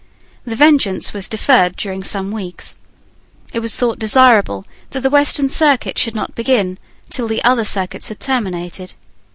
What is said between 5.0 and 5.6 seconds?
the Western